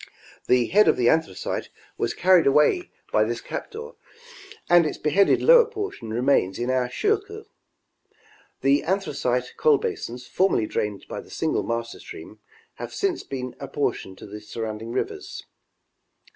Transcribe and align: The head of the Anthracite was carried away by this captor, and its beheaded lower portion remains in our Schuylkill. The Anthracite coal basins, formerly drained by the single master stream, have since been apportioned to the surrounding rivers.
The 0.47 0.65
head 0.65 0.87
of 0.87 0.97
the 0.97 1.09
Anthracite 1.09 1.69
was 1.95 2.15
carried 2.15 2.47
away 2.47 2.89
by 3.11 3.23
this 3.23 3.39
captor, 3.39 3.91
and 4.67 4.83
its 4.83 4.97
beheaded 4.97 5.43
lower 5.43 5.67
portion 5.67 6.11
remains 6.11 6.57
in 6.57 6.71
our 6.71 6.89
Schuylkill. 6.89 7.45
The 8.61 8.81
Anthracite 8.81 9.53
coal 9.57 9.77
basins, 9.77 10.25
formerly 10.25 10.65
drained 10.65 11.05
by 11.07 11.21
the 11.21 11.29
single 11.29 11.61
master 11.61 11.99
stream, 11.99 12.39
have 12.77 12.91
since 12.95 13.21
been 13.21 13.55
apportioned 13.59 14.17
to 14.17 14.25
the 14.25 14.41
surrounding 14.41 14.91
rivers. 14.91 15.45